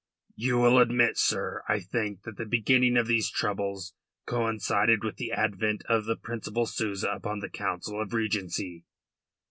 [0.35, 3.93] "You will admit, sir, I think, that the beginning of these troubles
[4.25, 8.83] coincided with the advent of the Principal Souza upon the Council of Regency."